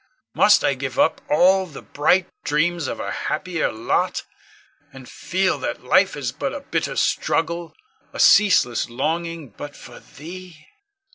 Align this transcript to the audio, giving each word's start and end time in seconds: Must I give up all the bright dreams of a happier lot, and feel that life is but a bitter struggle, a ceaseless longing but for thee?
Must 0.33 0.63
I 0.63 0.73
give 0.73 0.97
up 0.97 1.21
all 1.29 1.67
the 1.67 1.83
bright 1.83 2.25
dreams 2.43 2.87
of 2.87 2.99
a 2.99 3.11
happier 3.11 3.71
lot, 3.71 4.23
and 4.91 5.07
feel 5.07 5.59
that 5.59 5.83
life 5.83 6.15
is 6.17 6.31
but 6.31 6.55
a 6.55 6.61
bitter 6.61 6.95
struggle, 6.95 7.75
a 8.11 8.19
ceaseless 8.19 8.89
longing 8.89 9.49
but 9.49 9.75
for 9.75 9.99
thee? 9.99 10.65